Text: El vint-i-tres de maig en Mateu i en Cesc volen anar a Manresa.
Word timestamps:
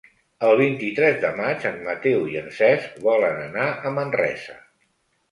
El 0.45 0.51
vint-i-tres 0.59 1.17
de 1.25 1.29
maig 1.39 1.67
en 1.71 1.75
Mateu 1.87 2.25
i 2.35 2.39
en 2.39 2.47
Cesc 2.59 2.95
volen 3.03 3.37
anar 3.43 3.67
a 3.69 3.93
Manresa. 3.99 4.57